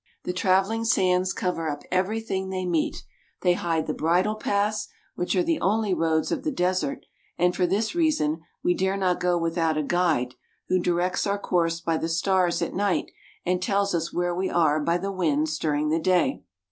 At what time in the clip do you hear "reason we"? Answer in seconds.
7.93-8.73